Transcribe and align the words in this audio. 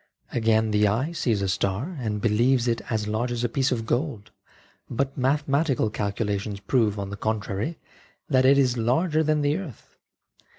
Again, 0.33 0.71
the 0.71 0.87
eye 0.87 1.11
sees 1.11 1.43
a 1.43 1.47
star 1.47 1.95
and 1.99 2.21
believes 2.21 2.67
it 2.67 2.81
as 2.89 3.07
large 3.07 3.31
as 3.31 3.43
a 3.43 3.47
piece 3.49 3.71
of 3.71 3.85
gold, 3.85 4.31
but 4.89 5.15
mathematical 5.15 5.91
calcu 5.91 6.25
lations 6.25 6.59
prove, 6.59 6.97
on 6.97 7.11
the 7.11 7.15
contrary, 7.17 7.77
that 8.27 8.43
it 8.43 8.57
is 8.57 8.77
larger 8.77 9.21
than 9.21 9.41
the 9.41 9.57
earth. 9.59 9.97